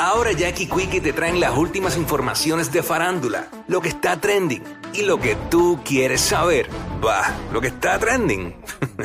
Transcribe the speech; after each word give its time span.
Ahora 0.00 0.30
Jackie 0.30 0.68
Quickie 0.68 1.00
te 1.00 1.12
traen 1.12 1.40
las 1.40 1.56
últimas 1.56 1.96
informaciones 1.96 2.70
de 2.70 2.84
farándula, 2.84 3.48
lo 3.66 3.80
que 3.80 3.88
está 3.88 4.20
trending 4.20 4.62
y 4.92 5.02
lo 5.02 5.18
que 5.18 5.34
tú 5.50 5.80
quieres 5.84 6.20
saber. 6.20 6.70
Va, 7.04 7.34
lo 7.52 7.60
que 7.60 7.66
está 7.66 7.98
trending. 7.98 8.54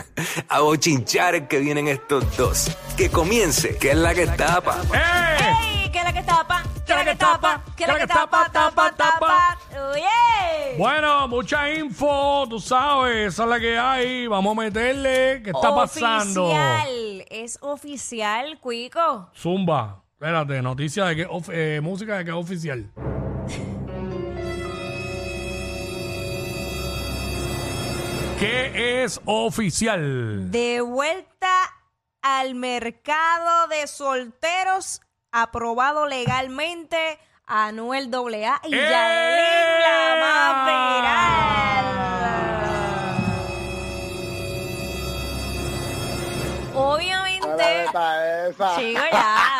A 0.49 0.59
bochinchar 0.59 1.33
es 1.33 1.47
que 1.47 1.57
vienen 1.59 1.87
estos 1.87 2.37
dos. 2.37 2.77
Que 2.95 3.09
comience, 3.09 3.75
que 3.77 3.91
es 3.91 3.97
la 3.97 4.13
que 4.13 4.27
tapa. 4.27 4.81
¡Ey! 4.93 5.89
¿Qué 5.91 5.97
es 5.97 6.03
la 6.03 6.13
que 6.13 6.21
tapa? 6.21 6.63
¿Qué 6.85 6.91
es 6.91 6.97
la 6.97 7.05
que 7.05 7.15
tapa? 7.15 7.63
¿Qué 7.75 7.83
es 7.83 7.89
la 7.89 7.99
que 7.99 8.07
tapa? 8.07 8.49
Tapa, 8.51 8.91
tapa. 8.95 9.57
Oye. 9.91 10.77
Bueno, 10.77 11.27
mucha 11.27 11.71
info, 11.71 12.45
tú 12.47 12.59
sabes, 12.59 13.33
esa 13.33 13.43
es 13.43 13.49
la 13.49 13.59
que 13.59 13.79
hay. 13.79 14.27
Vamos 14.27 14.55
a 14.55 14.61
meterle. 14.61 15.41
¿Qué 15.43 15.49
está 15.49 15.73
pasando? 15.73 16.45
Oficial. 16.45 17.25
Es 17.31 17.57
oficial, 17.61 18.59
Cuico. 18.59 19.29
Zumba. 19.35 20.02
Espérate, 20.23 20.61
noticia 20.61 21.03
de 21.03 21.15
que 21.17 21.25
of- 21.25 21.49
eh, 21.51 21.81
música 21.83 22.17
de 22.17 22.23
que 22.23 22.31
es 22.31 22.37
oficial. 22.37 22.89
¿Qué 28.39 29.03
es 29.03 29.19
oficial? 29.25 30.49
De 30.51 30.79
vuelta 30.81 31.49
al 32.21 32.55
mercado 32.55 33.67
de 33.67 33.85
solteros, 33.87 35.01
aprobado 35.31 36.07
legalmente 36.07 37.19
Anuel 37.45 38.09
AA 38.13 38.61
y 38.65 38.75
¡Ea! 38.75 38.89
Yailin, 38.89 39.81
la 39.81 40.15
más 40.21 40.65
viral. 40.65 41.33
Obviamente. 46.75 47.85
Chico, 48.77 49.01
ya, 49.11 49.52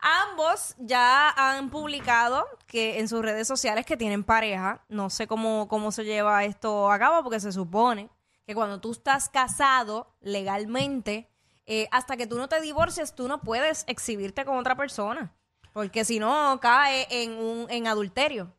Ambos 0.00 0.74
ya 0.78 1.30
han 1.30 1.70
publicado 1.70 2.44
que 2.66 2.98
en 2.98 3.08
sus 3.08 3.22
redes 3.22 3.46
sociales 3.48 3.86
que 3.86 3.96
tienen 3.96 4.24
pareja. 4.24 4.84
No 4.88 5.08
sé 5.10 5.26
cómo, 5.26 5.68
cómo 5.68 5.92
se 5.92 6.04
lleva 6.04 6.44
esto 6.44 6.90
a 6.90 6.98
cabo, 6.98 7.22
porque 7.22 7.40
se 7.40 7.52
supone 7.52 8.10
que 8.46 8.54
cuando 8.54 8.80
tú 8.80 8.92
estás 8.92 9.28
casado 9.28 10.14
legalmente, 10.20 11.30
eh, 11.66 11.88
hasta 11.92 12.16
que 12.16 12.26
tú 12.26 12.36
no 12.36 12.48
te 12.48 12.60
divorcies, 12.60 13.14
tú 13.14 13.28
no 13.28 13.40
puedes 13.40 13.84
exhibirte 13.86 14.44
con 14.44 14.58
otra 14.58 14.76
persona. 14.76 15.32
Porque 15.72 16.04
si 16.04 16.18
no, 16.18 16.58
cae 16.60 17.06
en 17.10 17.32
un 17.32 17.66
en 17.70 17.86
adulterio. 17.86 18.52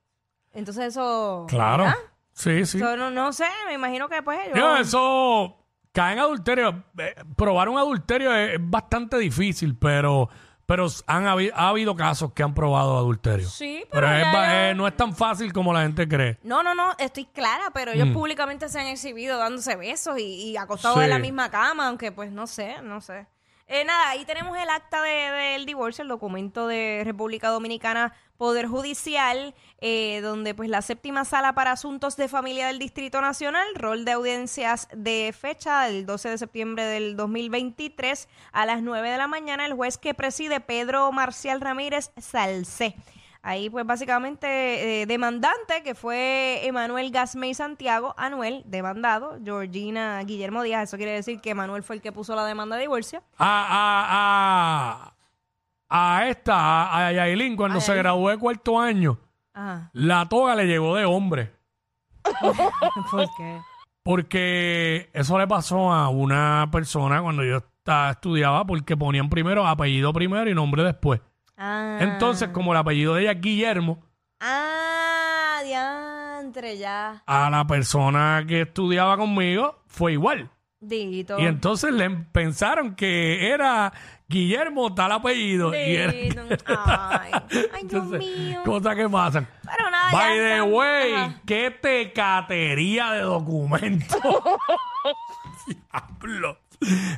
Entonces 0.53 0.85
eso... 0.87 1.45
Claro. 1.47 1.83
¿verdad? 1.83 1.99
Sí, 2.33 2.65
sí. 2.65 2.77
Eso 2.77 2.97
no, 2.97 3.11
no 3.11 3.31
sé, 3.31 3.45
me 3.67 3.73
imagino 3.73 4.09
que 4.09 4.21
pues 4.21 4.39
ellos... 4.43 4.55
Digo, 4.55 4.75
eso 4.75 5.55
cae 5.93 6.13
en 6.13 6.19
adulterio. 6.19 6.83
Eh, 6.97 7.15
Probar 7.37 7.69
un 7.69 7.77
adulterio 7.77 8.35
es, 8.35 8.55
es 8.55 8.59
bastante 8.59 9.17
difícil, 9.17 9.77
pero, 9.77 10.29
pero 10.65 10.87
han 11.07 11.25
habi- 11.25 11.51
ha 11.53 11.69
habido 11.69 11.95
casos 11.95 12.33
que 12.33 12.43
han 12.43 12.53
probado 12.53 12.97
adulterio. 12.97 13.47
Sí, 13.47 13.83
Pero 13.91 14.07
pero 14.07 14.17
es 14.17 14.23
ya- 14.23 14.31
ba- 14.33 14.69
eh, 14.69 14.75
no 14.75 14.87
es 14.87 14.97
tan 14.97 15.15
fácil 15.15 15.53
como 15.53 15.71
la 15.73 15.83
gente 15.83 16.07
cree. 16.07 16.37
No, 16.43 16.63
no, 16.63 16.73
no, 16.75 16.93
estoy 16.97 17.25
clara, 17.25 17.65
pero 17.73 17.91
Mm. 17.91 17.95
ellos 17.95 18.07
públicamente 18.09 18.67
se 18.69 18.79
han 18.79 18.87
exhibido 18.87 19.37
dándose 19.37 19.75
besos 19.75 20.17
y, 20.17 20.51
y 20.51 20.57
acostados 20.57 20.97
en 20.97 21.03
Sí. 21.05 21.09
la 21.09 21.19
misma 21.19 21.49
cama, 21.49 21.87
aunque 21.87 22.11
pues 22.11 22.31
no 22.31 22.47
sé, 22.47 22.75
no 22.83 23.01
sé. 23.01 23.27
Eh, 23.67 23.83
nada, 23.83 24.09
ahí 24.11 24.25
tenemos 24.25 24.55
el 24.57 24.69
acta 24.69 25.01
de- 25.01 25.09
del 25.31 25.65
divorcio, 25.65 26.03
el 26.03 26.07
documento 26.07 26.67
de 26.67 27.01
República 27.03 27.49
Dominicana 27.49 28.13
Poder 28.37 28.67
Judicial, 28.67 29.55
eh, 29.81 30.19
donde 30.21 30.53
pues 30.53 30.69
la 30.69 30.83
séptima 30.83 31.25
sala 31.25 31.53
para 31.53 31.71
asuntos 31.71 32.15
de 32.15 32.27
familia 32.27 32.67
del 32.67 32.77
Distrito 32.77 33.21
Nacional, 33.21 33.65
rol 33.73 34.05
de 34.05 34.11
audiencias 34.11 34.87
de 34.93 35.33
fecha 35.35 35.85
del 35.85 36.05
12 36.05 36.29
de 36.29 36.37
septiembre 36.37 36.83
del 36.83 37.15
2023 37.15 38.27
a 38.51 38.65
las 38.67 38.83
9 38.83 39.09
de 39.09 39.17
la 39.17 39.27
mañana, 39.27 39.65
el 39.65 39.73
juez 39.73 39.97
que 39.97 40.13
preside 40.13 40.59
Pedro 40.59 41.11
Marcial 41.11 41.59
Ramírez 41.59 42.11
Salcé. 42.17 42.95
Ahí, 43.47 43.69
pues, 43.69 43.85
básicamente, 43.85 45.01
eh, 45.01 45.05
demandante, 45.05 45.83
que 45.83 45.93
fue 45.93 46.61
Emanuel 46.65 47.11
Gasmey 47.11 47.53
Santiago, 47.53 48.15
Anuel, 48.17 48.63
demandado, 48.65 49.37
Georgina 49.43 50.19
Guillermo 50.23 50.63
Díaz, 50.63 50.89
eso 50.89 50.97
quiere 50.97 51.11
decir 51.11 51.39
que 51.41 51.53
Manuel 51.53 51.83
fue 51.83 51.97
el 51.97 52.01
que 52.01 52.11
puso 52.11 52.35
la 52.35 52.43
demanda 52.43 52.75
de 52.75 52.81
divorcio. 52.81 53.21
A, 53.37 55.11
a, 55.11 55.13
a, 55.89 56.17
a 56.17 56.27
esta, 56.27 56.55
a, 56.55 57.07
a 57.07 57.11
Yailin, 57.11 57.55
cuando 57.55 57.79
se 57.81 57.93
graduó 57.95 58.29
de 58.29 58.39
cuarto 58.39 58.79
año, 58.79 59.19
Ajá. 59.53 59.91
la 59.93 60.27
toga 60.27 60.55
le 60.55 60.65
llegó 60.65 60.95
de 60.95 61.05
hombre. 61.05 61.51
¿Por 63.11 63.27
qué? 63.37 63.59
Porque 64.01 65.09
eso 65.13 65.37
le 65.37 65.47
pasó 65.47 65.91
a 65.91 66.09
una 66.09 66.67
persona 66.71 67.21
cuando 67.21 67.43
yo 67.43 67.57
esta- 67.57 68.09
estudiaba, 68.11 68.65
porque 68.65 68.97
ponían 68.97 69.29
primero 69.29 69.67
apellido 69.67 70.11
primero 70.13 70.49
y 70.49 70.55
nombre 70.55 70.83
después. 70.83 71.21
Ah. 71.57 71.97
Entonces, 72.01 72.49
como 72.49 72.71
el 72.73 72.77
apellido 72.77 73.15
de 73.15 73.21
ella 73.23 73.31
es 73.31 73.41
Guillermo, 73.41 74.03
Ah, 74.39 75.61
diantre, 75.63 76.77
ya. 76.77 77.23
a 77.25 77.49
la 77.49 77.65
persona 77.65 78.43
que 78.47 78.61
estudiaba 78.61 79.17
conmigo 79.17 79.81
fue 79.87 80.13
igual. 80.13 80.49
Dito. 80.79 81.39
Y 81.39 81.45
entonces 81.45 81.91
le 81.93 82.09
pensaron 82.09 82.93
que 82.95 83.49
era 83.49 83.91
Guillermo 84.27 84.93
tal 84.93 85.13
apellido. 85.13 85.73
Y 85.73 85.95
era- 85.95 86.11
Dito. 86.11 86.41
Ay, 86.67 87.31
ay, 87.33 87.41
Dios 87.49 87.69
Entonces, 87.81 88.19
mío. 88.19 88.61
cosas 88.63 88.95
que 88.95 89.09
pasan. 89.09 89.47
Pero 89.63 89.89
nada, 89.89 90.11
By 90.11 90.37
the 90.37 90.53
están- 90.57 90.73
way, 90.73 91.13
Ajá. 91.13 91.41
qué 91.45 91.71
tecatería 91.71 93.13
de 93.13 93.21
documento. 93.21 94.15
Diablo. 95.67 96.57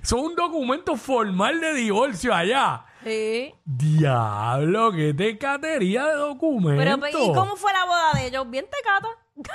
Son 0.04 0.20
un 0.20 0.36
documento 0.36 0.96
formal 0.96 1.60
de 1.60 1.74
divorcio 1.74 2.34
allá. 2.34 2.86
Sí. 3.08 3.54
Diablo, 3.66 4.92
qué 4.92 5.14
tecatería 5.14 6.06
de 6.08 6.16
documento. 6.16 6.84
Pero, 6.84 6.98
pues, 6.98 7.14
¿y 7.14 7.34
cómo 7.34 7.56
fue 7.56 7.72
la 7.74 7.86
boda 7.86 8.14
de 8.16 8.28
ellos? 8.28 8.50
¿Bien 8.50 8.66
tecata? 8.66 9.08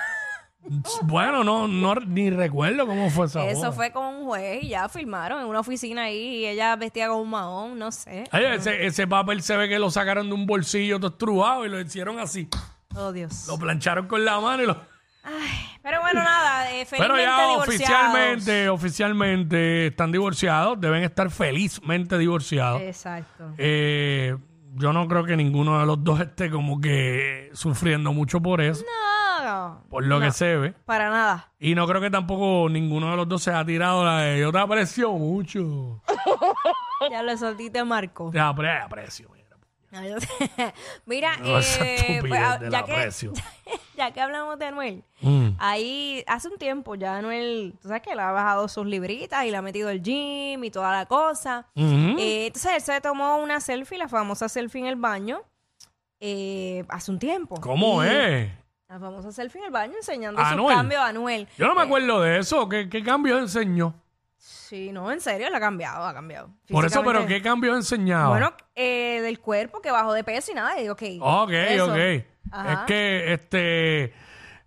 Bueno, 1.03 1.43
no, 1.43 1.67
no, 1.67 1.95
ni 1.97 2.31
recuerdo 2.31 2.87
cómo 2.87 3.11
fue 3.11 3.27
esa 3.27 3.45
Eso 3.47 3.59
boda. 3.59 3.73
fue 3.73 3.91
con 3.91 4.07
un 4.07 4.25
juez 4.27 4.63
y 4.63 4.69
ya 4.69 4.89
firmaron 4.89 5.41
en 5.41 5.47
una 5.47 5.59
oficina 5.59 6.05
ahí 6.05 6.37
y 6.37 6.47
ella 6.47 6.77
vestía 6.77 7.09
con 7.09 7.19
un 7.19 7.31
mahón, 7.31 7.79
no 7.79 7.91
sé. 7.91 8.25
Ese, 8.33 8.87
ese 8.87 9.07
papel 9.09 9.43
se 9.43 9.57
ve 9.57 9.69
que 9.69 9.81
lo 9.81 9.91
sacaron 9.91 10.29
de 10.29 10.34
un 10.34 10.47
bolsillo 10.47 10.99
todo 11.01 11.11
estrujado 11.11 11.67
y 11.67 11.69
lo 11.69 11.81
hicieron 11.81 12.21
así. 12.21 12.49
Oh, 12.95 13.11
Dios. 13.11 13.47
Lo 13.49 13.59
plancharon 13.59 14.07
con 14.07 14.25
la 14.25 14.39
mano 14.39 14.63
y 14.63 14.67
lo... 14.67 14.77
Pero 15.83 16.00
bueno, 16.00 16.22
nada, 16.22 16.72
eh, 16.72 16.87
Pero 16.91 17.15
felizmente 17.15 17.22
ya 17.22 17.49
divorciados. 17.49 17.69
oficialmente, 17.69 18.69
oficialmente 18.69 19.87
están 19.88 20.10
divorciados, 20.12 20.81
deben 20.81 21.03
estar 21.05 21.31
felizmente 21.31 22.19
divorciados. 22.19 22.81
Exacto. 22.83 23.53
Eh, 23.59 24.37
yo 24.75 24.93
no 24.93 25.06
creo 25.06 25.25
que 25.25 25.37
ninguno 25.37 25.78
de 25.78 25.87
los 25.87 26.03
dos 26.03 26.21
esté 26.21 26.50
como 26.50 26.81
que 26.81 27.50
sufriendo 27.53 28.12
mucho 28.12 28.41
por 28.41 28.60
eso, 28.60 28.84
No, 28.84 29.44
no, 29.44 29.84
por 29.91 30.05
lo 30.06 30.19
que 30.21 30.31
se 30.31 30.56
ve. 30.56 30.72
para 30.87 31.10
nada. 31.10 31.53
Y 31.59 31.75
no 31.75 31.87
creo 31.87 32.00
que 32.00 32.10
tampoco 32.10 32.69
ninguno 32.71 33.10
de 33.10 33.16
los 33.16 33.28
dos 33.28 33.43
se 33.43 33.53
ha 33.53 33.65
tirado 33.65 34.04
la 34.04 34.19
de 34.22 34.41
yo 34.41 34.50
te 34.53 34.59
aprecio 34.59 35.12
mucho. 35.12 36.03
Ya 37.10 37.21
lo 37.21 37.37
soltiste, 37.37 37.83
Marco. 37.83 38.31
Te 38.31 38.39
apre- 38.39 38.81
aprecio. 38.81 39.28
mira. 39.33 39.43
Mira, 41.06 41.37
No, 41.39 41.59
esa 41.59 41.84
eh, 41.84 41.94
estupidez 41.97 42.21
pues, 42.28 42.41
ah, 42.43 42.59
del 42.59 42.71
ya, 42.71 42.84
que, 42.84 42.93
aprecio. 42.93 43.33
ya 44.07 44.13
que 44.13 44.21
hablamos 44.21 44.59
de 44.59 44.67
Anuel, 44.67 45.03
Mm. 45.21 45.51
ahí 45.59 46.25
hace 46.27 46.49
un 46.49 46.59
tiempo 46.59 46.95
ya 46.95 47.17
Anuel, 47.19 47.75
tú 47.81 47.89
sabes 47.89 48.03
que 48.03 48.15
le 48.15 48.23
ha 48.23 48.31
bajado 48.33 48.67
sus 48.69 48.87
libritas 48.87 49.45
y 49.45 49.51
le 49.51 49.57
ha 49.57 49.63
metido 49.63 49.89
el 49.91 50.03
gym 50.03 50.63
y 50.65 50.71
toda 50.71 50.91
la 50.93 51.07
cosa. 51.07 51.67
Ujú. 51.77 52.19
Eh, 52.19 52.47
entonces 52.47 52.73
él 52.75 52.81
se 52.81 53.01
tomó 53.01 53.37
una 53.39 53.61
selfie, 53.61 53.99
la 53.99 54.09
famosa 54.09 54.49
selfie 54.49 54.81
en 54.81 54.87
el 54.89 54.97
baño, 54.97 55.41
eh, 56.21 56.85
hace 56.89 57.11
un 57.11 57.19
tiempo. 57.19 57.61
¿Cómo 57.61 58.05
Y 58.05 58.09
es? 58.09 58.51
La 58.89 58.99
famosa 58.99 59.33
selfie 59.33 59.59
en 59.61 59.67
el 59.67 59.71
baño 59.73 59.95
enseñando 59.97 60.41
su 60.45 60.67
cambio 60.67 61.01
a 61.01 61.09
Anuel. 61.09 61.49
Yo 61.57 61.67
no 61.67 61.75
me 61.75 61.83
Eh, 61.83 61.84
acuerdo 61.84 62.21
de 62.21 62.39
eso. 62.39 62.69
¿Qué, 62.69 62.89
qué 62.91 63.03
cambios 63.03 63.41
enseñó? 63.41 63.95
Sí, 64.44 64.91
no, 64.91 65.12
en 65.12 65.20
serio, 65.20 65.48
la 65.50 65.58
ha 65.58 65.60
cambiado, 65.60 66.04
ha 66.04 66.12
cambiado. 66.12 66.50
Por 66.69 66.84
eso, 66.84 66.98
pero 67.04 67.20
Físicamente. 67.20 67.34
¿qué 67.34 67.42
cambios 67.42 67.76
enseñaba? 67.76 68.28
Bueno, 68.30 68.53
eh, 68.75 69.20
del 69.22 69.38
cuerpo 69.38 69.80
que 69.80 69.92
bajó 69.92 70.12
de 70.12 70.24
peso 70.24 70.50
y 70.50 70.54
nada, 70.56 70.80
y 70.80 70.89
ok. 70.89 71.03
Ok, 71.21 71.50
eso. 71.53 71.84
ok. 71.92 71.98
Ajá. 72.50 72.72
Es 72.72 72.78
que, 72.89 73.33
este, 73.34 74.12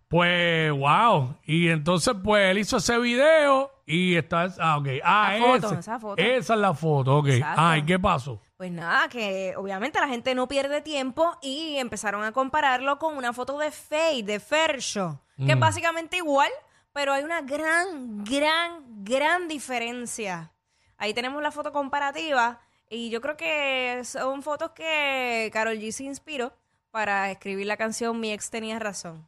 pues, 0.07 0.72
wow. 0.72 1.36
Y 1.44 1.68
entonces, 1.69 2.16
pues, 2.24 2.51
él 2.51 2.60
hizo 2.60 2.77
ese 2.77 2.98
video 3.00 3.69
y 3.86 4.16
está, 4.16 4.48
ah, 4.60 4.77
ok. 4.77 4.88
Ah, 5.04 5.36
La 5.38 5.45
foto, 5.45 5.68
ese. 5.72 5.80
esa 5.80 6.00
foto. 6.00 6.21
Esa 6.24 6.54
es 6.54 6.60
la 6.60 6.74
foto, 6.74 7.18
ok. 7.18 7.28
Exacto. 7.28 7.62
Ah, 7.62 7.78
¿y 7.78 7.83
qué 7.83 8.00
pasó? 8.00 8.39
Pues 8.56 8.71
nada, 8.71 9.10
que 9.10 9.54
obviamente 9.57 10.00
la 10.00 10.07
gente 10.07 10.33
no 10.36 10.48
pierde 10.48 10.80
tiempo 10.81 11.38
y 11.42 11.75
empezaron 11.78 12.24
a 12.24 12.31
compararlo 12.31 12.98
con 12.98 13.18
una 13.18 13.33
foto 13.33 13.57
de 13.57 13.71
Faye, 13.71 14.24
de 14.24 14.39
Fercho, 14.39 15.19
que 15.36 15.44
Mm. 15.44 15.50
es 15.51 15.60
básicamente 15.60 16.16
igual, 16.16 16.50
pero 16.95 17.12
hay 17.12 17.25
una 17.25 17.42
gran, 17.42 18.24
gran, 18.24 19.03
gran 19.03 19.50
diferencia. 19.50 20.53
Ahí 20.97 21.13
tenemos 21.13 21.44
la 21.44 21.51
foto 21.51 21.74
comparativa 21.74 22.62
y 22.89 23.09
yo 23.09 23.19
creo 23.19 23.36
que 23.36 24.01
son 24.06 24.42
fotos 24.42 24.71
que 24.71 25.50
Carol 25.51 25.75
G 25.75 25.92
se 25.92 26.06
inspiró 26.06 26.53
para 26.92 27.30
escribir 27.31 27.68
la 27.68 27.75
canción 27.75 28.18
Mi 28.18 28.31
ex 28.31 28.50
tenía 28.50 28.80
razón. 28.80 29.27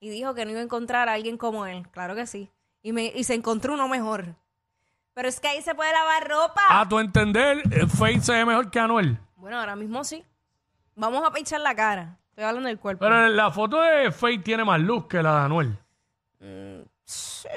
Y 0.00 0.08
dijo 0.08 0.34
que 0.34 0.44
no 0.44 0.50
iba 0.50 0.58
a 0.58 0.64
encontrar 0.64 1.08
a 1.08 1.12
alguien 1.12 1.38
como 1.38 1.64
él, 1.64 1.88
claro 1.92 2.16
que 2.16 2.26
sí. 2.26 2.50
Y, 2.82 2.90
me, 2.90 3.04
y 3.14 3.22
se 3.22 3.34
encontró 3.34 3.74
uno 3.74 3.86
mejor. 3.86 4.34
Pero 5.12 5.28
es 5.28 5.38
que 5.38 5.46
ahí 5.46 5.62
se 5.62 5.76
puede 5.76 5.92
lavar 5.92 6.28
ropa. 6.28 6.62
A 6.70 6.88
tu 6.88 6.98
entender, 6.98 7.62
eh, 7.70 7.86
Faye 7.86 8.20
se 8.20 8.32
ve 8.32 8.44
mejor 8.44 8.72
que 8.72 8.80
Anuel. 8.80 9.16
Bueno, 9.36 9.60
ahora 9.60 9.76
mismo 9.76 10.02
sí. 10.02 10.24
Vamos 10.96 11.22
a 11.24 11.30
pinchar 11.30 11.60
la 11.60 11.76
cara. 11.76 12.18
Estoy 12.30 12.42
hablando 12.42 12.66
del 12.66 12.80
cuerpo. 12.80 13.04
Pero 13.04 13.28
la 13.28 13.52
foto 13.52 13.80
de 13.80 14.10
Faye 14.10 14.40
tiene 14.40 14.64
más 14.64 14.80
luz 14.80 15.06
que 15.06 15.22
la 15.22 15.38
de 15.38 15.44
Anuel. 15.44 15.78
Sí. 17.04 17.48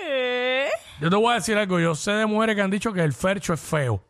Yo 1.00 1.10
te 1.10 1.16
voy 1.16 1.31
a 1.31 1.36
decir 1.36 1.57
algo. 1.57 1.80
Yo 1.80 1.95
sé 1.95 2.12
de 2.12 2.25
mujeres 2.25 2.56
que 2.56 2.62
han 2.62 2.72
dicho 2.72 2.92
que 2.94 3.01
el 3.01 3.13
Fercho 3.13 3.54
es 3.54 3.60
feo. 3.60 4.04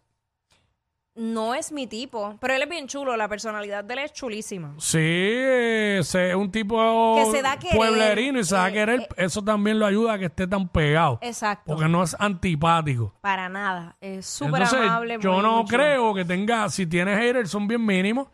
No 1.16 1.56
es 1.56 1.72
mi 1.72 1.88
tipo, 1.88 2.38
pero 2.40 2.54
él 2.54 2.62
es 2.62 2.70
bien 2.70 2.88
chulo. 2.88 3.18
La 3.18 3.28
personalidad 3.28 3.84
de 3.84 3.94
él 3.96 4.00
es 4.02 4.14
chulísima. 4.14 4.76
Sí, 4.78 5.00
es 5.02 6.14
un 6.36 6.52
tipo 6.52 7.16
Que 7.18 7.32
se 7.32 7.42
da 7.42 7.54
a 7.54 7.60
querer, 7.60 7.76
pueblerino 7.76 8.40
y 8.40 8.44
se 8.44 8.54
da 8.54 8.66
a 8.66 8.70
eh, 8.70 8.74
querer. 8.74 9.00
eh. 9.02 9.08
Eso 9.18 9.44
también 9.44 9.80
lo 9.80 9.88
ayuda 9.88 10.14
a 10.14 10.20
que 10.20 10.26
esté 10.26 10.46
tan 10.46 10.70
pegado. 10.70 11.18
Exacto. 11.24 11.64
Porque 11.74 11.88
no 11.90 12.04
es 12.04 12.16
antipático. 12.20 13.16
Para 13.22 13.50
nada. 13.50 13.98
Es 14.00 14.28
súper 14.28 14.62
Entonces, 14.62 14.80
amable. 14.80 15.18
yo 15.20 15.34
muy, 15.34 15.42
no 15.42 15.56
muy 15.58 15.66
chulo. 15.66 15.78
creo 15.78 16.14
que 16.14 16.24
tenga, 16.26 16.70
si 16.70 16.86
tiene 16.86 17.18
haters, 17.18 17.50
son 17.50 17.68
bien 17.68 17.84
mínimos. 17.84 18.28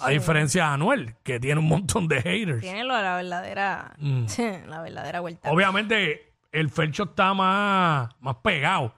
A 0.00 0.10
diferencia 0.10 0.64
de 0.64 0.70
Anuel, 0.70 1.14
que 1.22 1.40
tiene 1.40 1.60
un 1.60 1.66
montón 1.68 2.06
de 2.08 2.22
haters. 2.22 2.60
Tiene 2.60 2.84
lo 2.84 2.94
de 2.96 3.02
la 3.02 3.16
verdadera, 3.16 3.94
Mm. 3.98 4.26
la 4.68 4.80
verdadera 4.82 5.20
vuelta. 5.20 5.50
Obviamente, 5.50 6.32
el 6.52 6.70
Fercho 6.70 7.04
está 7.04 7.34
más, 7.34 8.08
más 8.20 8.36
pegado. 8.36 8.94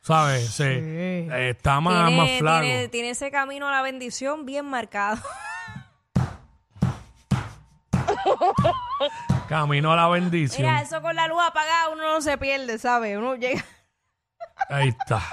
¿Sabes? 0.00 0.48
Se- 0.50 0.78
eh, 1.28 1.50
está 1.50 1.80
más, 1.80 2.06
tiene, 2.08 2.20
más 2.22 2.30
flaco. 2.38 2.62
tiene- 2.62 2.88
tiene 2.88 3.10
ese 3.10 3.30
camino 3.30 3.68
a 3.68 3.70
la 3.70 3.82
bendición 3.82 4.44
bien 4.46 4.64
marcado. 4.66 5.22
Camino 9.48 9.92
a 9.92 9.96
la 9.96 10.08
bendición. 10.08 10.62
Mira, 10.66 10.80
eso 10.80 11.02
con 11.02 11.14
la 11.14 11.28
luz 11.28 11.40
apagada 11.46 11.88
uno 11.90 12.02
no 12.14 12.20
se 12.20 12.38
pierde, 12.38 12.78
¿sabes? 12.78 13.16
Uno 13.18 13.34
llega. 13.36 13.64
Ahí 14.68 14.88
está. 14.88 15.20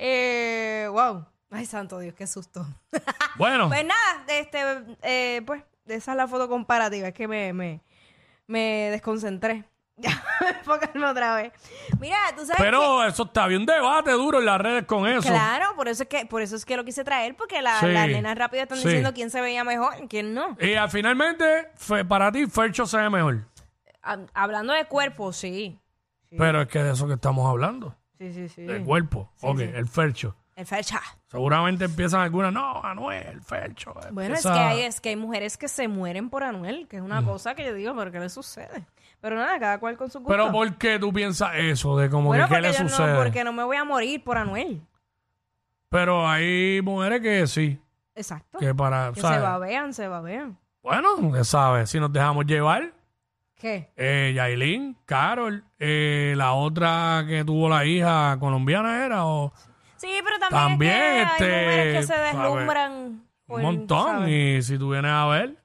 Eh, 0.00 0.86
wow. 0.92 1.24
Ay, 1.50 1.64
santo 1.66 1.98
Dios, 1.98 2.14
qué 2.14 2.26
susto. 2.26 2.66
Bueno, 3.36 3.68
Pues 3.68 3.84
nada, 3.84 4.24
este, 4.28 4.58
eh, 5.02 5.42
pues, 5.46 5.62
esa 5.86 6.10
es 6.12 6.16
la 6.16 6.26
foto 6.26 6.48
comparativa. 6.48 7.08
Es 7.08 7.14
que 7.14 7.28
me, 7.28 7.52
me, 7.52 7.80
me 8.46 8.90
desconcentré. 8.90 9.64
Ya, 10.00 10.22
enfocarme 10.60 11.04
otra 11.06 11.34
vez. 11.34 11.52
Mira, 11.98 12.16
tú 12.36 12.42
sabes 12.46 12.54
pero 12.58 13.02
eso 13.04 13.24
está. 13.24 13.42
Había 13.42 13.58
un 13.58 13.66
debate 13.66 14.12
duro 14.12 14.38
en 14.38 14.44
las 14.44 14.60
redes 14.60 14.84
con 14.84 15.08
eso. 15.08 15.28
claro, 15.28 15.74
por 15.74 15.88
eso 15.88 16.04
es 16.04 16.08
que, 16.08 16.24
por 16.24 16.40
eso 16.40 16.54
es 16.54 16.64
que 16.64 16.76
lo 16.76 16.84
quise 16.84 17.02
traer, 17.02 17.34
porque 17.34 17.60
la- 17.62 17.80
Sí, 17.80 17.88
las 17.88 18.06
nenas 18.06 18.38
rápidas 18.38 18.62
están 18.66 18.78
sí. 18.78 18.84
diciendo 18.84 19.12
quién 19.12 19.28
se 19.30 19.40
veía 19.40 19.64
mejor 19.64 19.94
y 20.00 20.06
quién 20.06 20.34
no. 20.34 20.56
Y 20.60 20.74
ah, 20.74 20.86
finalmente, 20.86 21.72
fe- 21.74 22.04
para 22.04 22.30
ti, 22.30 22.46
Fercho 22.46 22.86
se 22.86 22.96
ve 22.96 23.10
mejor. 23.10 23.44
Ha- 24.04 24.18
hablando 24.34 24.72
de 24.72 24.84
cuerpo, 24.84 25.32
sí. 25.32 25.76
Pero 26.36 26.62
es 26.62 26.68
que 26.68 26.80
de 26.80 26.92
eso 26.92 27.08
que 27.08 27.14
estamos 27.14 27.50
hablando. 27.50 27.96
Sí, 28.18 28.32
sí, 28.32 28.48
sí. 28.48 28.62
De 28.62 28.80
cuerpo. 28.84 29.32
ok, 29.40 29.58
el 29.58 29.88
Fercho. 29.88 30.36
El 30.54 30.64
fecha. 30.66 31.00
Seguramente 31.28 31.84
empiezan 31.84 32.20
algunas, 32.22 32.52
no, 32.52 32.82
Anuel, 32.82 33.40
Fercho. 33.42 33.92
Bueno, 34.12 34.34
es 34.34 34.42
que, 34.42 34.48
hay, 34.48 34.80
es 34.80 35.00
que 35.00 35.10
hay 35.10 35.16
mujeres 35.16 35.58
que 35.58 35.68
se 35.68 35.86
mueren 35.86 36.30
por 36.30 36.42
Anuel, 36.42 36.88
que 36.88 36.96
es 36.96 37.02
Mm. 37.02 37.06
una 37.06 37.22
cosa 37.24 37.54
que 37.54 37.64
yo 37.66 37.74
digo, 37.74 37.94
¿pero 37.94 38.10
qué 38.10 38.18
le 38.20 38.30
sucede? 38.30 38.86
Pero 39.20 39.36
nada, 39.36 39.58
cada 39.58 39.78
cual 39.78 39.96
con 39.98 40.10
su 40.10 40.20
gusto. 40.20 40.30
Pero 40.32 40.50
¿por 40.50 40.76
qué 40.76 40.98
tú 40.98 41.12
piensas 41.12 41.50
eso? 41.56 41.98
De 41.98 42.08
como 42.08 42.28
bueno, 42.28 42.48
que 42.48 42.54
qué 42.54 42.60
le 42.62 42.72
sucede. 42.72 43.12
no, 43.14 43.18
porque 43.22 43.44
no 43.44 43.52
me 43.52 43.62
voy 43.64 43.76
a 43.76 43.84
morir 43.84 44.22
por 44.24 44.38
Anuel. 44.38 44.80
Pero 45.90 46.26
hay 46.28 46.80
mujeres 46.82 47.20
que 47.20 47.46
sí. 47.46 47.78
Exacto. 48.14 48.58
Que 48.58 48.74
para, 48.74 49.12
Que 49.12 49.20
¿sabes? 49.20 49.38
se 49.38 49.42
babean, 49.42 49.92
se 49.94 50.08
babean. 50.08 50.58
Bueno, 50.82 51.32
que 51.32 51.44
sabes, 51.44 51.90
si 51.90 51.98
nos 52.00 52.12
dejamos 52.12 52.46
llevar, 52.46 52.92
¿Qué? 53.56 53.90
eh, 53.96 54.32
Yailin, 54.34 54.96
Carol, 55.04 55.64
eh, 55.78 56.34
la 56.36 56.52
otra 56.52 57.24
que 57.26 57.44
tuvo 57.44 57.68
la 57.68 57.84
hija 57.84 58.36
colombiana 58.38 59.04
era, 59.04 59.26
o 59.26 59.52
Sí, 59.98 60.08
pero 60.24 60.38
también, 60.38 60.68
También, 60.68 60.92
es 60.92 61.32
que 61.32 61.44
hay 61.44 61.50
este, 61.50 61.64
mujeres 61.66 61.94
que 61.96 62.02
se 62.02 62.06
¿sabes? 62.14 62.32
deslumbran. 62.32 63.22
por, 63.46 63.56
un 63.58 63.62
montón. 63.62 64.06
¿sabes? 64.20 64.28
Y 64.30 64.62
si 64.62 64.78
tú 64.78 64.90
vienes 64.90 65.10
a 65.10 65.26
ver, 65.26 65.56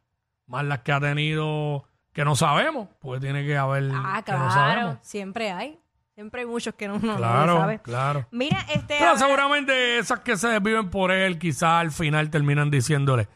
más 0.48 0.66
las 0.66 0.80
que 0.80 0.92
ha 0.92 1.00
tenido 1.00 1.86
que 2.12 2.26
no 2.26 2.36
sabemos, 2.36 2.90
pues 3.00 3.22
tiene 3.22 3.46
que 3.46 3.58
haber 3.58 3.92
Ah, 3.94 4.22
que 4.26 4.32
no 4.32 4.38
claro. 4.40 4.52
sabemos. 4.52 4.98
Siempre 5.02 5.52
hay. 5.52 5.80
Siempre 6.16 6.42
hay 6.42 6.48
muchos 6.48 6.76
que 6.76 6.88
no, 6.88 7.00
no, 7.00 7.14
no 7.14 7.18
Claro, 7.18 7.58
saben. 7.60 7.78
claro. 7.80 8.28
Mira, 8.30 8.60
este. 8.70 8.98
Pero 9.00 9.18
seguramente 9.18 9.98
esas 9.98 10.20
que 10.20 10.38
se 10.38 10.48
desviven 10.48 10.90
por 10.92 11.12
él, 11.12 11.40
quizás 11.40 11.82
al 11.82 11.92
final 11.92 12.30
terminan 12.30 12.70
diciéndole, 12.70 13.28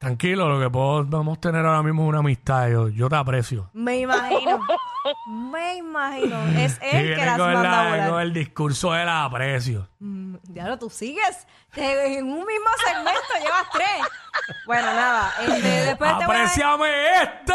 tranquilo, 0.00 0.48
lo 0.48 0.58
que 0.58 0.70
podemos 0.70 1.38
tener 1.40 1.64
ahora 1.66 1.82
mismo 1.82 2.04
es 2.04 2.08
una 2.08 2.18
amistad, 2.20 2.70
yo, 2.70 2.88
yo 2.88 3.08
te 3.10 3.16
aprecio. 3.16 3.68
Me 3.74 4.00
imagino. 4.00 4.58
me 5.52 5.76
imagino. 5.76 6.42
Es 6.56 6.80
él 6.82 7.14
que 7.14 7.24
las 7.24 7.38
manda 7.38 7.80
a 7.80 8.06
volar. 8.06 8.22
el 8.22 8.32
discurso 8.32 8.92
del 8.92 9.10
aprecio. 9.10 9.88
Mm, 9.98 10.19
Diablo, 10.44 10.78
tú 10.78 10.90
sigues. 10.90 11.46
Te- 11.72 12.18
en 12.18 12.24
un 12.26 12.46
mismo 12.46 12.66
segmento 12.86 13.20
llevas 13.42 13.66
tres. 13.72 14.06
Bueno, 14.66 14.86
nada. 14.86 15.32
Este, 15.40 15.68
después 15.68 16.10
te 16.18 16.26
voy 16.26 16.36
a- 16.36 16.40
¡Apreciame 16.42 16.88
este! 17.22 17.52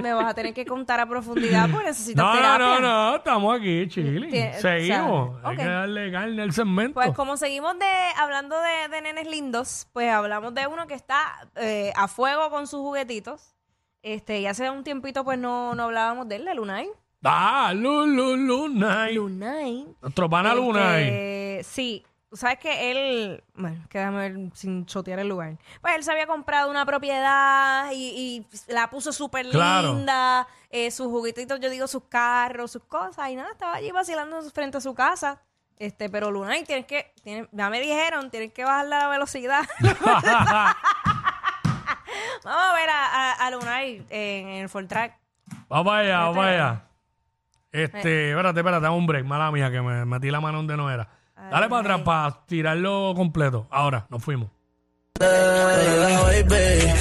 me 0.00 0.12
vas 0.12 0.26
a 0.26 0.34
tener 0.34 0.54
que 0.54 0.64
contar 0.64 1.00
a 1.00 1.06
profundidad 1.06 1.68
porque 1.70 1.86
necesitas 1.88 2.24
No, 2.24 2.32
no, 2.34 2.40
terapia. 2.40 2.66
no, 2.66 2.80
no, 2.80 3.16
estamos 3.16 3.56
aquí, 3.58 3.88
chile. 3.88 4.28
Tie- 4.28 4.54
Seguimos. 4.60 5.36
o 5.36 5.40
sea, 5.40 5.48
Hay 5.50 5.56
ok. 5.56 5.62
que 5.62 5.68
darle 5.68 6.12
carne 6.12 6.42
al 6.42 6.52
segmento. 6.52 6.94
Pues 6.94 7.12
como 7.12 7.36
seguimos 7.36 7.78
de 7.78 7.86
hablando 8.16 8.56
de, 8.60 8.88
de 8.88 9.02
nenes 9.02 9.26
lindos, 9.26 9.88
pues 9.92 10.10
hablamos 10.10 10.54
de 10.54 10.66
uno 10.66 10.86
que 10.86 10.94
está 10.94 11.48
eh, 11.56 11.92
a 11.96 12.08
fuego 12.08 12.50
con 12.50 12.66
sus 12.66 12.80
juguetitos. 12.80 13.54
Este, 14.02 14.40
y 14.40 14.46
hace 14.46 14.70
un 14.70 14.82
tiempito 14.82 15.24
pues 15.24 15.38
no, 15.38 15.74
no 15.74 15.84
hablábamos 15.84 16.26
de 16.28 16.36
él, 16.36 16.44
de 16.46 16.54
Lunay. 16.54 16.88
Ah, 17.24 17.72
Lulu, 17.74 18.36
Lunay. 18.36 19.14
Lunay. 19.14 19.86
Nuestro 20.00 20.28
pana 20.30 20.54
Lunay. 20.54 21.08
Este, 21.08 21.60
sí. 21.64 22.06
Tú 22.30 22.36
sabes 22.36 22.58
que 22.60 22.92
él, 22.92 23.42
bueno, 23.54 23.84
quédame 23.90 24.28
ver 24.30 24.50
sin 24.54 24.86
chotear 24.86 25.18
el 25.18 25.28
lugar. 25.28 25.58
Pues 25.80 25.96
él 25.96 26.04
se 26.04 26.12
había 26.12 26.28
comprado 26.28 26.70
una 26.70 26.86
propiedad 26.86 27.90
y, 27.92 28.46
y 28.68 28.72
la 28.72 28.88
puso 28.88 29.12
súper 29.12 29.48
Claro. 29.48 29.94
linda, 29.96 30.46
eh, 30.70 30.92
sus 30.92 31.08
juguetitos, 31.08 31.58
yo 31.58 31.68
digo 31.68 31.88
sus 31.88 32.04
carros, 32.04 32.70
sus 32.70 32.84
cosas, 32.84 33.28
y 33.30 33.34
nada, 33.34 33.50
estaba 33.50 33.74
allí 33.74 33.90
vacilando 33.90 34.40
frente 34.52 34.78
a 34.78 34.80
su 34.80 34.94
casa. 34.94 35.42
Este, 35.76 36.08
pero 36.08 36.30
Lunay, 36.30 36.62
tienes 36.62 36.86
que, 36.86 37.12
tienes, 37.24 37.48
ya 37.50 37.68
me 37.68 37.80
dijeron, 37.80 38.30
tienes 38.30 38.52
que 38.52 38.64
bajar 38.64 38.86
la 38.86 39.08
velocidad. 39.08 39.62
Vamos 42.44 42.62
a 42.64 42.72
ver 42.74 42.90
a, 42.90 43.06
a, 43.06 43.32
a 43.46 43.50
Lunay 43.50 44.04
en, 44.08 44.48
el 44.48 44.68
Ford 44.68 44.86
Track. 44.86 45.18
Vamos 45.68 45.92
allá, 45.92 46.18
vamos 46.20 46.36
Este- 46.46 46.48
allá. 46.54 46.84
Este, 47.72 48.30
espérate, 48.30 48.60
espérate, 48.60 48.86
break, 49.06 49.24
mala 49.24 49.50
mía, 49.52 49.70
que 49.70 49.80
me 49.80 50.04
metí 50.04 50.30
la 50.30 50.40
mano 50.40 50.58
donde 50.58 50.76
no 50.76 50.90
era. 50.90 51.08
Dale 51.50 51.68
para 51.68 51.80
atrás 51.80 52.00
para 52.02 52.44
tirarlo 52.46 53.12
completo. 53.16 53.66
Ahora, 53.70 54.06
nos 54.10 54.22
fuimos. 54.22 54.50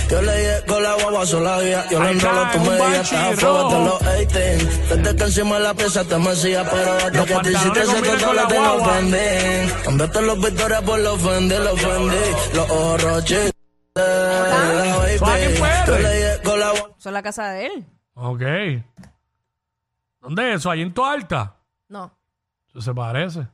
Yo 0.09 0.21
le 0.21 0.41
llego 0.41 0.79
la 0.81 0.93
guagua 0.95 1.25
sola 1.25 1.59
vía, 1.59 1.85
yo 1.89 1.99
le 2.01 2.07
Ahí 2.09 2.13
enrolo 2.15 2.41
está, 2.43 2.51
tu 2.51 2.57
un 2.59 2.69
media, 2.69 2.83
Banshee 2.83 2.99
estás 3.15 3.33
a 3.33 3.37
fuego 3.37 3.57
de 3.69 3.75
rojo. 3.75 3.85
los 3.85 3.99
18. 4.29 4.95
Desde 4.95 5.15
que 5.15 5.23
encima 5.23 5.55
de 5.57 5.63
la 5.63 5.73
pieza 5.73 6.03
te 6.03 6.17
mecía, 6.17 6.63
pero 6.69 6.91
hasta 6.93 7.09
Los 7.11 7.25
que 7.25 7.33
te 7.35 7.51
hiciste 7.51 7.79
pantalones 7.79 7.89
ese 7.89 7.93
combinan 7.95 8.17
que 8.19 8.25
con 8.25 8.35
le 8.35 8.41
la 8.41 8.47
tengo 8.47 8.77
guagua. 8.77 8.93
pending. 8.93 9.83
Cambiaste 9.85 10.21
los 10.21 10.41
victorias 10.41 10.81
por 10.81 10.99
los 10.99 11.21
Fendi, 11.21 11.55
los 11.55 11.81
Fendi, 11.81 12.15
los 12.55 12.69
ojos 12.69 13.03
roches. 13.03 13.51
La 13.95 14.03
baby, 14.97 15.17
Fucking 15.17 15.55
fuerte. 15.57 15.91
yo 15.91 15.97
le 15.99 16.19
llego 16.19 16.57
la 16.57 16.71
guagua. 16.71 16.89
Eso 16.99 17.09
es 17.09 17.13
la 17.13 17.21
casa 17.23 17.51
de 17.51 17.65
él. 17.67 17.85
Ok. 18.15 18.41
¿Dónde 20.21 20.49
es 20.49 20.55
eso? 20.59 20.71
¿Allí 20.71 20.81
en 20.81 20.93
Toa 20.93 21.13
Alta? 21.13 21.55
No, 21.87 22.11
Eso 22.67 22.81
se 22.81 22.93
parece. 22.93 23.47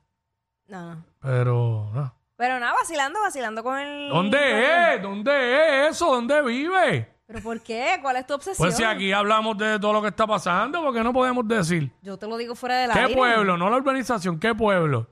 no, 0.67 0.95
no. 0.95 1.05
Pero, 1.21 1.89
no. 1.93 2.13
Pero 2.35 2.59
nada, 2.59 2.73
vacilando, 2.73 3.21
vacilando 3.21 3.63
con 3.63 3.77
el... 3.79 4.09
¿Dónde 4.09 4.95
es? 4.95 5.01
¿Dónde 5.01 5.85
es 5.87 5.91
eso? 5.91 6.07
¿Dónde 6.07 6.41
vive? 6.41 7.15
¿Pero 7.25 7.41
por 7.41 7.61
qué? 7.61 7.97
¿Cuál 8.01 8.17
es 8.17 8.27
tu 8.27 8.33
obsesión? 8.33 8.67
Pues 8.67 8.75
si 8.75 8.83
aquí 8.83 9.11
hablamos 9.13 9.57
de 9.57 9.79
todo 9.79 9.93
lo 9.93 10.01
que 10.01 10.09
está 10.09 10.27
pasando, 10.27 10.81
¿por 10.81 10.93
qué 10.93 11.01
no 11.01 11.13
podemos 11.13 11.47
decir? 11.47 11.91
Yo 12.01 12.17
te 12.17 12.27
lo 12.27 12.37
digo 12.37 12.53
fuera 12.53 12.77
de 12.77 12.87
la 12.87 12.93
¿Qué 12.93 13.15
pueblo? 13.15 13.57
No 13.57 13.69
la 13.69 13.77
urbanización, 13.77 14.39
¿qué 14.39 14.53
pueblo? 14.53 15.07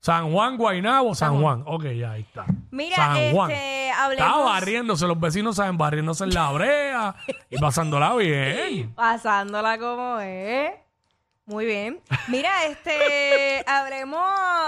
San 0.00 0.32
Juan, 0.32 0.56
Guaynabo, 0.56 1.14
San 1.14 1.40
Juan. 1.40 1.62
Ok, 1.66 1.84
ya 1.86 2.12
ahí 2.12 2.22
está. 2.22 2.44
Mira, 2.70 2.96
San 2.96 3.32
Juan. 3.32 3.50
este, 3.50 3.88
Estaba 3.88 4.04
hablemos... 4.04 4.44
barriéndose, 4.44 5.06
los 5.06 5.20
vecinos 5.20 5.56
saben, 5.56 5.76
barriéndose 5.76 6.24
en 6.24 6.34
la 6.34 6.52
brea 6.52 7.14
y 7.50 7.58
pasándola 7.58 8.14
bien. 8.14 8.94
Pasándola 8.96 9.76
como 9.78 10.20
es. 10.20 10.70
Muy 11.46 11.64
bien. 11.66 12.00
Mira, 12.28 12.64
este, 12.66 13.64
hablemos... 13.66 14.22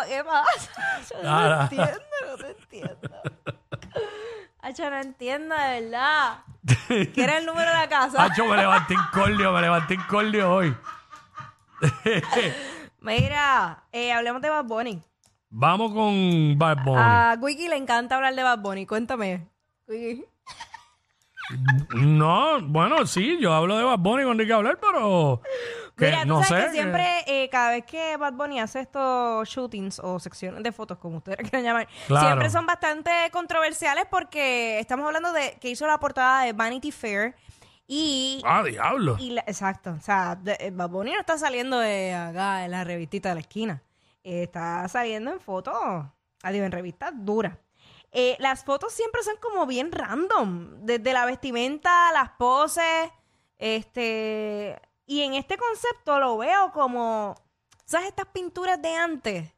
¿Qué 0.09 0.25
pasa? 0.25 1.01
Yo 1.11 1.17
no 1.19 1.23
Nada. 1.23 1.63
entiendo, 1.65 2.01
no 2.27 2.37
te 2.37 2.51
entiendo. 2.51 3.11
Hacho, 4.63 4.91
no 4.91 4.99
entiendo, 4.99 5.55
de 5.57 5.81
verdad. 5.81 6.39
¿Quieres 7.15 7.37
el 7.37 7.47
número 7.47 7.71
de 7.71 7.77
la 7.77 7.89
casa? 7.89 8.25
Hacho, 8.25 8.45
me 8.47 8.57
levanté 8.57 8.95
incordio, 8.95 9.53
me 9.53 9.61
levanté 9.63 9.95
incordio 9.95 10.53
hoy. 10.53 10.77
Mira, 13.01 13.85
eh, 13.93 14.13
hablemos 14.13 14.43
de 14.43 14.51
Bad 14.51 14.65
Bunny. 14.65 15.03
Vamos 15.51 15.93
con 15.93 16.57
Bad 16.59 16.85
Bunny. 16.85 17.01
A 17.03 17.37
Wiki 17.41 17.69
le 17.69 17.77
encanta 17.77 18.17
hablar 18.17 18.35
de 18.35 18.43
Bad 18.43 18.59
Bunny. 18.61 18.87
Cuéntame. 18.87 19.47
Wiki. 19.89 20.25
No, 21.97 22.61
bueno, 22.63 23.05
sí, 23.07 23.39
yo 23.41 23.53
hablo 23.53 23.77
de 23.77 23.83
Bad 23.85 23.99
Bunny 23.99 24.23
cuando 24.25 24.43
hay 24.43 24.47
que 24.47 24.53
hablar, 24.53 24.79
pero 24.81 25.43
Que 25.99 26.07
Mira, 26.07 26.23
tú 26.23 26.29
no 26.29 26.45
sabes 26.45 26.65
sé. 26.67 26.71
que 26.71 26.77
siempre, 26.77 27.05
eh, 27.27 27.49
cada 27.51 27.71
vez 27.73 27.85
que 27.85 28.17
Bad 28.17 28.35
Bunny 28.35 28.61
hace 28.61 28.81
estos 28.81 29.49
shootings 29.49 29.99
o 29.99 30.21
secciones 30.21 30.63
de 30.63 30.71
fotos, 30.71 30.99
como 30.99 31.17
ustedes 31.19 31.39
quieran 31.51 31.65
llamar, 31.65 31.89
Claro. 32.07 32.27
siempre 32.29 32.51
son 32.51 32.67
bastante 32.67 33.11
controversiales 33.33 34.05
porque 34.09 34.79
estamos 34.79 35.05
hablando 35.07 35.33
de 35.33 35.59
que 35.61 35.71
hizo 35.71 35.87
la 35.89 35.99
portada 35.99 36.45
de 36.45 36.53
Vanity 36.53 36.93
Fair 36.93 37.35
y... 37.89 38.41
Ah, 38.47 38.63
diablo. 38.63 39.17
y 39.19 39.31
la- 39.31 39.43
exacto, 39.49 39.91
o 39.99 40.01
sea, 40.01 40.37
de- 40.37 40.57
eh, 40.61 40.71
Bad 40.73 40.91
Bunny 40.91 41.13
no 41.13 41.19
está 41.21 41.37
saliendo 41.37 41.81
de 41.81 42.15
acá, 42.15 42.65
en 42.65 42.71
la 42.71 42.85
revistita 42.85 43.31
de 43.31 43.35
la 43.35 43.41
esquina. 43.41 43.83
Está 44.23 44.87
saliendo 44.89 45.31
en 45.33 45.41
fotos, 45.41 45.75
adiós, 46.43 46.67
en 46.67 46.73
revistas 46.73 47.13
duras. 47.15 47.57
Eh, 48.13 48.37
las 48.41 48.65
fotos 48.65 48.93
siempre 48.93 49.23
son 49.23 49.37
como 49.41 49.67
bien 49.67 49.93
random, 49.93 50.81
desde 50.85 51.13
la 51.13 51.25
vestimenta, 51.27 52.13
las 52.13 52.31
poses, 52.31 53.11
este, 53.57 54.81
y 55.07 55.23
en 55.23 55.35
este 55.35 55.57
concepto 55.57 56.19
lo 56.19 56.37
veo 56.39 56.73
como, 56.73 57.35
¿sabes 57.85 58.09
estas 58.09 58.27
pinturas 58.27 58.81
de 58.83 58.95
antes? 58.95 59.55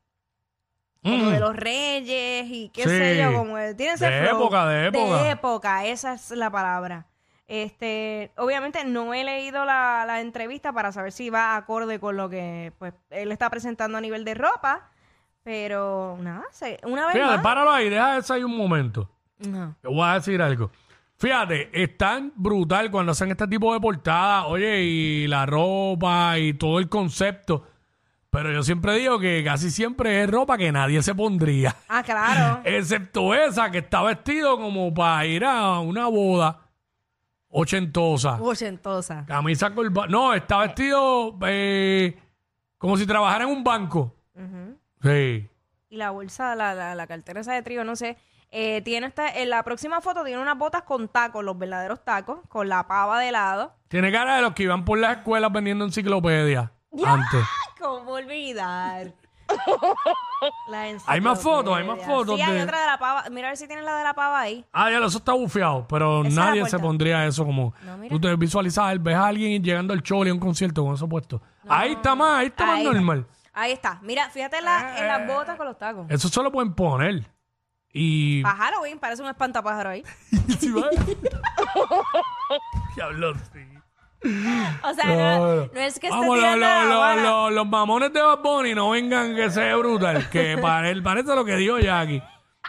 Como 1.03 1.17
Mm. 1.17 1.31
de 1.33 1.41
los 1.41 1.57
reyes 1.57 2.47
y 2.49 2.69
qué 2.69 2.83
Sí. 2.85 2.89
sé 2.91 3.17
yo, 3.19 3.33
como 3.33 3.57
tiene 3.77 3.95
ese 3.95 4.09
De 4.09 4.27
flow. 4.29 4.41
época, 4.43 4.67
de 4.69 4.87
época. 4.87 5.23
De 5.25 5.31
época, 5.31 5.87
esa 5.87 6.13
es 6.13 6.31
la 6.31 6.51
palabra. 6.51 7.07
Este, 7.55 8.33
obviamente 8.39 8.83
no 8.87 9.13
he 9.13 9.25
leído 9.25 9.67
la, 9.67 10.05
la 10.07 10.23
entrevista 10.23 10.73
para 10.73 10.91
saber 10.91 11.13
si 11.13 11.29
va 11.29 11.55
acorde 11.55 12.01
con 12.01 12.17
lo 12.17 12.31
que 12.31 12.73
pues 12.79 12.95
él 13.11 13.31
está 13.31 13.51
presentando 13.51 13.99
a 13.99 14.01
nivel 14.01 14.25
de 14.25 14.33
ropa, 14.33 14.89
pero 15.43 16.17
nada, 16.21 16.45
se- 16.53 16.79
una 16.85 17.05
vez 17.07 17.15
Fíjate, 17.15 17.35
más. 17.35 17.43
páralo 17.43 17.71
ahí, 17.71 17.91
deja 17.91 18.17
eso 18.17 18.33
ahí 18.33 18.43
un 18.43 18.57
momento. 18.57 19.11
No. 19.39 19.77
Te 19.83 19.89
voy 19.89 20.03
a 20.09 20.15
decir 20.15 20.41
algo. 20.41 20.71
Fíjate, 21.19 21.69
es 21.73 21.97
tan 21.99 22.33
brutal 22.35 22.91
cuando 22.91 23.13
hacen 23.13 23.31
este 23.31 23.47
tipo 23.47 23.73
de 23.75 23.81
portadas, 23.81 24.47
oye, 24.49 24.81
y 24.83 25.27
la 25.27 25.45
ropa 25.45 26.39
y 26.39 26.55
todo 26.55 26.79
el 26.79 26.89
concepto. 26.89 27.67
Pero 28.31 28.51
yo 28.51 28.63
siempre 28.63 28.95
digo 28.95 29.19
que 29.19 29.43
casi 29.45 29.71
siempre 29.71 30.23
es 30.23 30.31
ropa 30.31 30.57
que 30.57 30.73
nadie 30.73 31.03
se 31.03 31.15
pondría. 31.15 31.77
Ah, 31.87 32.03
claro. 32.03 32.63
Excepto 32.65 33.35
esa 33.35 33.71
que 33.71 33.79
está 33.79 34.03
vestido 34.03 34.57
como 34.57 34.93
para 34.95 35.27
ir 35.27 35.45
a 35.45 35.81
una 35.81 36.07
boda 36.07 36.61
ochentosa. 37.53 38.39
Ochentosa. 38.41 39.25
Camisa 39.27 39.73
corbata. 39.75 40.09
No, 40.09 40.35
está 40.35 40.59
vestido 40.59 41.39
eh, 41.47 42.19
como 42.79 42.97
si 42.97 43.07
trabajara 43.07 43.45
en 43.45 43.51
un 43.51 43.63
banco. 43.63 44.15
Ujú. 44.35 44.77
Sí. 45.03 45.49
Y 45.91 45.97
la 45.97 46.11
bolsa, 46.11 46.55
la, 46.57 46.75
la, 46.75 46.95
la 46.95 47.07
cartera 47.07 47.41
esa 47.41 47.53
de 47.53 47.63
trigo, 47.63 47.85
no 47.85 47.95
sé. 47.97 48.17
eh, 48.51 48.81
tiene 48.83 49.07
esta, 49.07 49.29
en 49.29 49.51
la 49.51 49.63
próxima 49.63 50.01
foto 50.01 50.25
tiene 50.25 50.41
unas 50.41 50.57
botas 50.59 50.83
con 50.83 51.09
tacos, 51.09 51.45
los 51.45 51.57
verdaderos 51.59 52.03
tacos, 52.05 52.41
con 52.49 52.69
la 52.69 52.87
pava 52.89 53.21
de 53.21 53.31
lado. 53.33 53.75
Tiene 53.89 54.11
cara 54.11 54.37
de 54.37 54.43
los 54.43 54.55
que 54.55 54.63
iban 54.65 54.85
por 54.85 54.99
las 54.99 55.19
escuelas 55.19 55.53
vendiendo 55.53 55.85
enciclopedias 55.85 56.71
antes. 57.05 57.41
Ay, 57.41 57.75
¿Cómo 57.79 58.13
olvidar? 58.13 59.13
La 60.69 60.83
Hay 61.07 61.21
más 61.21 61.41
fotos, 61.41 61.77
hay 61.77 61.87
más 61.87 62.01
fotos 62.05 62.37
Sí, 62.37 62.43
hay 62.43 62.55
de- 62.55 62.63
otra 62.65 62.81
de 62.81 62.87
la 62.87 62.99
pava. 62.99 63.25
Mira 63.31 63.49
a 63.49 63.51
ver 63.51 63.57
si 63.57 63.67
tienes 63.67 63.85
la 63.85 63.97
de 63.97 64.05
la 64.05 64.15
pava 64.15 64.41
ahí. 64.41 64.65
Ah, 64.73 64.91
ya, 64.91 64.99
eso 64.99 65.19
está 65.19 65.33
bufiado, 65.33 65.87
pero 65.89 66.21
Esa 66.21 66.29
es 66.29 66.35
la 66.35 66.45
nadie 66.47 66.65
se 66.65 66.71
puerta. 66.71 66.87
pondría 66.87 67.27
eso 67.27 67.45
como... 67.45 67.75
No, 67.85 67.97
mira. 67.97 68.13
tú 68.13 68.21
te 68.21 68.35
visualizas, 68.37 69.01
ves 69.03 69.15
a 69.15 69.27
alguien 69.27 69.63
llegando 69.63 69.93
al 69.95 70.03
y 70.05 70.29
a 70.31 70.35
un 70.35 70.41
concierto 70.41 70.85
con 70.85 70.95
eso 70.95 71.09
puesto. 71.09 71.41
ahí 71.69 71.93
está 71.93 72.15
más, 72.17 72.41
ahí 72.41 72.47
está 72.49 72.75
Ahí 72.75 72.85
más 72.85 72.95
normal. 72.95 73.27
Ahí 73.53 73.73
está. 73.73 73.99
Mira, 74.03 74.29
fíjate 74.31 74.59
en, 74.59 74.65
la- 74.65 74.99
en 74.99 75.07
las 75.07 75.27
botas 75.29 75.57
con 75.57 75.67
los 75.67 75.79
tacos. 75.79 76.07
Eso 76.09 76.29
se 76.29 76.43
lo 76.43 76.51
pueden 76.51 76.75
poner. 76.75 77.25
Y... 77.93 78.43
Para 78.43 78.57
Halloween 78.57 78.99
parece 78.99 79.23
un 79.23 79.29
espantapájaro 79.29 79.91
ahí. 79.91 80.03
Sí, 80.59 80.73
va. 80.73 80.89
Diablo, 82.97 83.35
sí. 83.53 83.61
O 84.85 84.95
sea, 84.95 85.05
No, 85.07 85.15
no, 85.17 85.57
no. 85.57 85.71
no 85.73 85.81
es 85.81 85.99
que 85.99 86.07
esté 86.07 86.11
Vamos, 86.11 86.37
los, 86.37 86.39
tirando 86.39 86.67
la 86.67 86.85
los- 86.85 86.97
bola. 86.97 87.15
los- 87.23 87.53
los 87.53 87.67
mamones 87.69 88.13
de 88.13 88.23
Bad 88.23 88.39
Bunny 88.39 88.75
no 88.75 88.91
vengan 88.91 89.35
que 89.35 89.51
sea 89.51 89.77
brutal, 89.77 90.29
que 90.31 90.57
pare- 90.63 91.01
parece 91.03 91.35
lo 91.35 91.45
que 91.45 91.57
dijo 91.57 91.79
Jackie. 91.79 92.23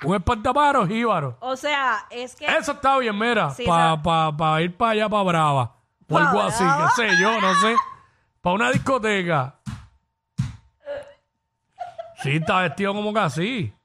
Un 0.04 0.16
espantapájaro 0.16 0.88
jíbaro. 0.88 1.38
O 1.40 1.56
sea, 1.56 2.06
es 2.10 2.36
que... 2.36 2.46
Eso 2.46 2.72
está 2.74 2.98
bien, 2.98 3.18
mira, 3.18 3.52
Sí, 3.52 3.64
para 3.66 3.94
esa- 3.94 4.62
ir 4.62 4.76
para 4.76 4.92
allá, 4.92 5.10
para 5.10 5.24
Brava. 5.24 5.76
O 6.10 6.14
¿Pa 6.16 6.28
algo 6.30 6.42
así, 6.42 6.64
Brava? 6.64 6.92
qué 6.96 7.08
sé 7.08 7.22
yo, 7.22 7.40
no 7.40 7.54
sé. 7.56 7.76
Para 8.42 8.56
una 8.56 8.72
discoteca. 8.72 9.56
Sí, 12.24 12.38
está 12.38 12.62
vestido 12.62 12.94
como 12.94 13.14
que 13.14 13.20
así. 13.20 13.42
Ay, 13.44 13.74
no 13.74 13.83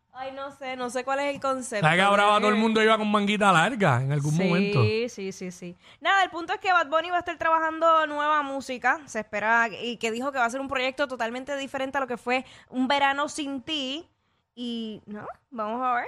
sé, 0.58 0.76
no 0.76 0.90
sé 0.90 1.04
cuál 1.04 1.20
es 1.20 1.34
el 1.34 1.40
concepto. 1.40 1.86
¿Sabes 1.86 1.98
que 1.98 2.02
a 2.02 2.10
Brava 2.10 2.34
de- 2.34 2.40
todo 2.40 2.50
el 2.50 2.56
mundo 2.56 2.82
iba 2.82 2.98
con 2.98 3.10
manguita 3.10 3.52
larga 3.52 4.02
en 4.02 4.12
algún 4.12 4.32
sí, 4.32 4.42
momento? 4.44 4.82
Sí, 4.82 5.32
sí, 5.32 5.50
sí, 5.50 5.76
Nada, 6.00 6.22
el 6.24 6.30
punto 6.30 6.52
es 6.52 6.60
que 6.60 6.72
Bad 6.72 6.88
Bunny 6.88 7.10
va 7.10 7.16
a 7.16 7.20
estar 7.20 7.36
trabajando 7.38 8.06
nueva 8.06 8.42
música. 8.42 9.00
Se 9.06 9.20
espera 9.20 9.68
y 9.68 9.96
que 9.96 10.10
dijo 10.10 10.32
que 10.32 10.38
va 10.38 10.44
a 10.44 10.50
ser 10.50 10.60
un 10.60 10.68
proyecto 10.68 11.08
totalmente 11.08 11.56
diferente 11.56 11.98
a 11.98 12.00
lo 12.00 12.06
que 12.06 12.16
fue 12.16 12.44
Un 12.68 12.88
Verano 12.88 13.28
Sin 13.28 13.62
Ti. 13.62 14.06
Y, 14.54 15.00
¿no? 15.06 15.26
Vamos 15.50 15.80
a 15.82 15.94
ver. 15.94 16.06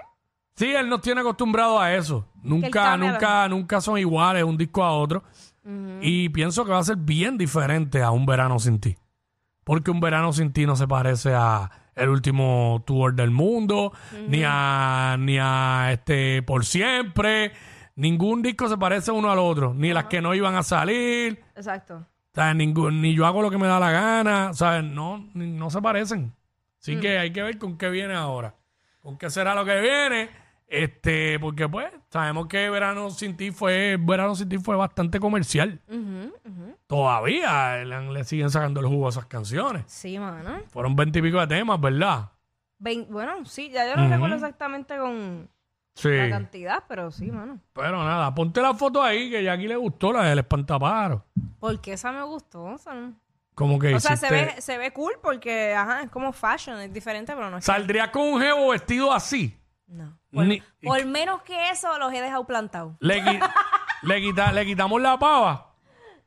Sí, 0.57 0.75
él 0.75 0.89
nos 0.89 1.01
tiene 1.01 1.21
acostumbrado 1.21 1.79
a 1.81 1.95
eso. 1.95 2.27
Nunca, 2.43 2.97
nunca, 2.97 3.49
nunca 3.49 3.81
son 3.81 3.97
iguales 3.99 4.45
un 4.45 4.57
disco 4.57 4.83
a 4.83 4.93
otro. 4.93 5.23
Y 6.03 6.29
pienso 6.31 6.65
que 6.65 6.73
va 6.73 6.79
a 6.79 6.85
ser 6.85 6.97
bien 6.97 7.39
diferente 7.39 8.03
a 8.03 8.11
Un 8.11 8.27
Verano 8.27 8.59
Sin 8.59 8.81
Ti. 8.81 8.97
Porque 9.63 9.91
Un 9.91 10.01
Verano 10.01 10.33
Sin 10.33 10.53
Ti 10.53 10.67
no 10.67 10.75
se 10.75 10.89
parece 10.89 11.33
a 11.33 11.71
el 11.95 12.09
último 12.09 12.83
tour 12.87 13.15
del 13.15 13.31
mundo, 13.31 13.93
ni 14.29 14.43
a 14.47 15.17
ni 15.19 15.39
a 15.41 15.91
este 15.93 16.43
Por 16.43 16.65
Siempre. 16.65 17.53
Ningún 17.97 18.41
disco 18.43 18.69
se 18.69 18.79
parece 18.79 19.11
uno 19.11 19.31
al 19.31 19.39
otro. 19.39 19.75
Ni 19.75 19.93
las 19.93 20.05
que 20.05 20.23
no 20.23 20.35
iban 20.35 20.55
a 20.55 20.63
salir. 20.63 21.43
Exacto. 21.55 21.97
O 21.97 22.35
sea, 22.35 22.55
ningún, 22.55 23.03
ni 23.03 23.15
yo 23.15 23.27
hago 23.27 23.43
lo 23.43 23.51
que 23.51 23.59
me 23.59 23.67
da 23.67 23.79
la 23.79 23.91
gana. 23.91 24.51
O 24.51 24.55
sea, 24.55 24.81
no, 24.81 25.29
no 25.35 25.71
se 25.71 25.83
parecen. 25.83 26.33
Así 26.81 26.97
que 26.97 27.19
hay 27.19 27.31
que 27.33 27.43
ver 27.43 27.59
con 27.59 27.77
qué 27.77 27.91
viene 27.91 28.15
ahora. 28.15 28.55
Con 29.01 29.19
qué 29.19 29.29
será 29.29 29.55
lo 29.55 29.65
que 29.65 29.81
viene. 29.81 30.31
Este, 30.67 31.39
porque 31.41 31.69
pues, 31.69 31.89
sabemos 32.11 32.47
que 32.47 32.71
Verano 32.71 33.11
Sin 33.11 33.37
Ti 33.37 33.51
fue, 33.51 33.99
Verano 34.01 34.37
Sin 34.37 34.49
Ti 34.49 34.59
fue 34.59 34.77
bastante 34.77 35.19
comercial. 35.19 35.81
Todavía 36.91 37.85
le, 37.85 38.13
le 38.13 38.25
siguen 38.25 38.51
sacando 38.51 38.81
el 38.81 38.87
jugo 38.87 39.07
a 39.07 39.11
esas 39.11 39.27
canciones. 39.27 39.85
Sí, 39.87 40.19
mano. 40.19 40.61
Fueron 40.71 40.97
veintipico 40.97 41.39
de 41.39 41.47
temas, 41.47 41.81
¿verdad? 41.81 42.31
Vein- 42.79 43.07
bueno, 43.09 43.45
sí, 43.47 43.71
ya 43.71 43.89
yo 43.89 43.95
no 43.97 44.09
recuerdo 44.09 44.35
exactamente 44.35 44.99
con 44.99 45.49
Sí. 45.95 46.09
la 46.11 46.29
cantidad, 46.29 46.83
pero 46.89 47.13
sí, 47.13 47.31
mano. 47.31 47.61
Pero 47.75 48.03
nada, 48.03 48.35
ponte 48.35 48.61
la 48.61 48.75
foto 48.75 49.01
ahí 49.03 49.31
que 49.31 49.45
ya 49.45 49.53
aquí 49.53 49.69
le 49.69 49.77
gustó 49.77 50.13
la 50.13 50.25
del 50.25 50.41
espantapájaro. 50.41 51.25
Porque 51.61 51.93
esa 51.93 52.11
me 52.11 52.23
gustó. 52.25 52.65
o 52.65 52.79
sea, 52.79 52.93
no- 52.95 53.15
Como 53.55 53.79
que 53.79 53.95
O 53.95 54.01
sea, 54.01 54.17
se 54.17 54.27
hiciste- 54.27 54.55
ve, 54.57 54.61
se 54.61 54.79
ve 54.79 54.93
cool 54.93 55.13
porque, 55.23 55.75
ajá, 55.75 56.03
es 56.03 56.11
como 56.11 56.33
fashion, 56.33 56.81
es 56.81 56.93
diferente, 56.93 57.35
pero 57.37 57.51
no 57.51 57.59
es 57.59 57.65
¿Saldrías 57.65 58.09
con 58.09 58.23
un 58.23 58.41
jevo 58.41 58.71
vestido 58.71 59.13
así? 59.13 59.57
No. 59.87 60.19
Por, 60.33 60.45
Ni- 60.47 60.63
por 60.83 61.05
menos 61.07 61.43
que 61.43 61.71
eso, 61.71 61.97
los 61.99 62.13
he 62.13 62.21
dejado 62.21 62.45
plantados. 62.47 62.95
Le, 63.01 63.23
qui- 63.23 63.51
le, 64.03 64.21
quita- 64.23 64.51
le 64.53 64.65
quitamos 64.67 65.01
la 65.01 65.17
pava. 65.19 65.70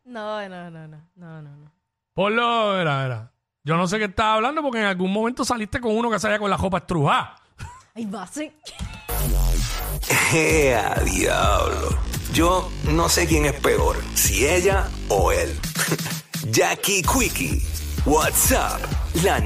No, 0.06 0.48
no, 0.50 0.70
no, 0.70 0.88
no, 0.88 1.02
no, 1.16 1.42
no, 1.42 1.58
no. 1.58 1.72
Ponlo, 2.14 2.80
era, 2.80 3.06
era. 3.06 3.32
Yo 3.64 3.78
no 3.78 3.88
sé 3.88 3.98
qué 3.98 4.06
estás 4.06 4.36
hablando 4.36 4.62
porque 4.62 4.80
en 4.80 4.86
algún 4.86 5.12
momento 5.12 5.46
saliste 5.46 5.80
con 5.80 5.96
uno 5.96 6.12
que 6.12 6.20
salía 6.20 6.38
con 6.40 6.50
la 6.50 6.58
ropa 6.58 6.80
estrujada. 6.80 7.36
Ay, 7.96 8.06
va, 8.06 8.28
sí. 8.28 8.52
¡Ea, 10.34 10.96
diablo! 11.06 11.98
Yo 12.34 12.70
no 12.92 13.08
sé 13.08 13.28
quién 13.28 13.46
es 13.46 13.54
peor, 13.54 13.96
si 14.16 14.46
ella 14.46 14.90
o 15.08 15.32
él. 15.32 15.58
Jackie 16.52 17.02
Quickie, 17.04 17.62
WhatsApp, 18.06 18.82
la 19.24 19.40